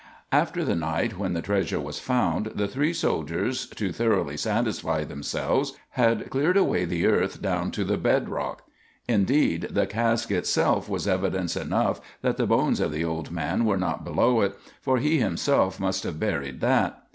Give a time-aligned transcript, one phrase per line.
[0.31, 5.73] After the night when the treasure was found, the three soldiers, to thoroughly satisfy themselves,
[5.91, 8.63] had cleared away the earth down to the bed rock.
[9.07, 13.77] Indeed, the cask itself was evidence enough that the bones of the old man were
[13.77, 17.03] not below it, for he himself must have buried that.